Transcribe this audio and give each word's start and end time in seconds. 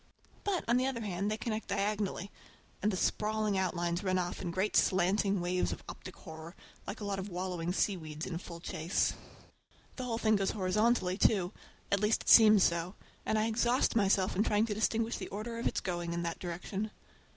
But, 0.43 0.65
on 0.67 0.77
the 0.77 0.87
other 0.87 1.01
hand, 1.01 1.29
they 1.29 1.37
connect 1.37 1.67
diagonally, 1.67 2.31
and 2.81 2.91
the 2.91 2.97
sprawling 2.97 3.55
outlines 3.55 4.03
run 4.03 4.17
off 4.17 4.41
in 4.41 4.49
great 4.49 4.75
slanting 4.75 5.39
waves 5.41 5.71
of 5.71 5.83
optic 5.87 6.15
horror, 6.15 6.55
like 6.87 7.01
a 7.01 7.05
lot 7.05 7.19
of 7.19 7.29
wallowing 7.29 7.71
seaweeds 7.71 8.25
in 8.25 8.39
full 8.39 8.59
chase. 8.59 9.13
The 9.97 10.03
whole 10.03 10.17
thing 10.17 10.37
goes 10.37 10.49
horizontally, 10.49 11.19
too, 11.19 11.53
at 11.91 11.99
least 11.99 12.23
it 12.23 12.29
seems 12.29 12.63
so, 12.63 12.95
and 13.27 13.37
I 13.37 13.45
exhaust 13.45 13.95
myself 13.95 14.35
in 14.35 14.41
trying 14.41 14.65
to 14.65 14.73
distinguish 14.73 15.17
the 15.17 15.27
order 15.29 15.59
of 15.59 15.67
its 15.67 15.81
going 15.81 16.13
in 16.13 16.23
that 16.23 16.39
direction. 16.39 16.89